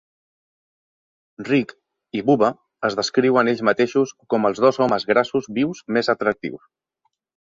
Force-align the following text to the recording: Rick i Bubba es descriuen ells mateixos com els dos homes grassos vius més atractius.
Rick 1.49 1.73
i 2.19 2.23
Bubba 2.29 2.49
es 2.89 2.97
descriuen 2.99 3.51
ells 3.53 3.61
mateixos 3.69 4.13
com 4.35 4.49
els 4.51 4.63
dos 4.65 4.79
homes 4.87 5.05
grassos 5.11 5.51
vius 5.59 5.83
més 5.99 6.11
atractius. 6.15 6.65